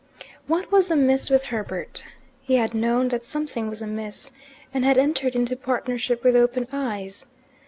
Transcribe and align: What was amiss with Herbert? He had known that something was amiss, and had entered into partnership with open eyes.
What 0.47 0.71
was 0.71 0.89
amiss 0.89 1.29
with 1.29 1.43
Herbert? 1.43 2.05
He 2.41 2.55
had 2.55 2.73
known 2.73 3.09
that 3.09 3.23
something 3.23 3.69
was 3.69 3.83
amiss, 3.83 4.31
and 4.73 4.83
had 4.83 4.97
entered 4.97 5.35
into 5.35 5.55
partnership 5.55 6.23
with 6.23 6.35
open 6.35 6.67
eyes. 6.71 7.27